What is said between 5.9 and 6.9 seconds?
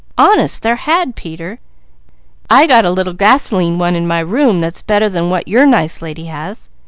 lady has.